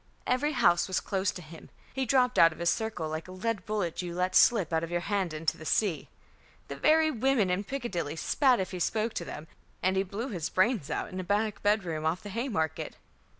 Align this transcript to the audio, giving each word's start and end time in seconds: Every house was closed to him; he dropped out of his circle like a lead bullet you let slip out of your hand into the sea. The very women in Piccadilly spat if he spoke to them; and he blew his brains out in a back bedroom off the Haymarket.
Every 0.25 0.53
house 0.53 0.87
was 0.87 0.99
closed 0.99 1.35
to 1.35 1.43
him; 1.43 1.69
he 1.93 2.07
dropped 2.07 2.39
out 2.39 2.51
of 2.51 2.57
his 2.57 2.71
circle 2.71 3.07
like 3.07 3.27
a 3.27 3.31
lead 3.31 3.67
bullet 3.67 4.01
you 4.01 4.15
let 4.15 4.35
slip 4.35 4.73
out 4.73 4.83
of 4.83 4.89
your 4.89 5.01
hand 5.01 5.31
into 5.31 5.59
the 5.59 5.63
sea. 5.63 6.09
The 6.69 6.75
very 6.75 7.11
women 7.11 7.51
in 7.51 7.63
Piccadilly 7.63 8.15
spat 8.15 8.59
if 8.59 8.71
he 8.71 8.79
spoke 8.79 9.13
to 9.13 9.25
them; 9.25 9.45
and 9.83 9.95
he 9.95 10.01
blew 10.01 10.29
his 10.29 10.49
brains 10.49 10.89
out 10.89 11.09
in 11.11 11.19
a 11.19 11.23
back 11.23 11.61
bedroom 11.61 12.03
off 12.03 12.23
the 12.23 12.29
Haymarket. 12.29 12.95